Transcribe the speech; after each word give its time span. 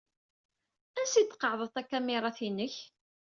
Ansi 0.99 1.21
d-tqeɛɛdeḍ 1.23 1.69
takamira-inek? 1.71 2.75